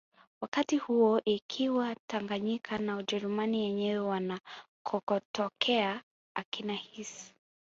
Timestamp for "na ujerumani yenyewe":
2.77-3.99